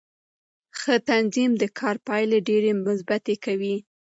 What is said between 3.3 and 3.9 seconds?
کوي